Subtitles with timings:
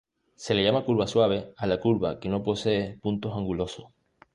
[0.35, 3.85] Se le llama curva suave a la curva que no posee puntos angulosos.